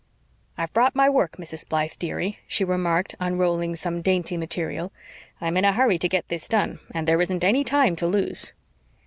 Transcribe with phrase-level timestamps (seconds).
[0.57, 1.69] "I've brought my work, Mrs.
[1.69, 4.91] Blythe, dearie," she remarked, unrolling some dainty material.
[5.39, 8.51] "I'm in a hurry to get this done, and there isn't any time to lose."